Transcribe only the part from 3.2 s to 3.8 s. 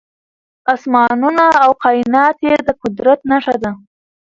نښه ده.